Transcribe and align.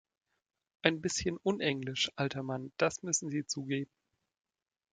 Ein 0.81 0.99
bisschen 0.99 1.37
unenglisch, 1.37 2.09
alter 2.15 2.41
Mann, 2.41 2.71
das 2.77 3.03
müssen 3.03 3.29
Sie 3.29 3.45
zugeben. 3.45 3.91